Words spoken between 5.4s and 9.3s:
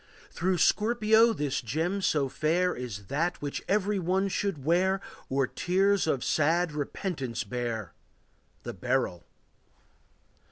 tears of sad repentance bear,— The beryl.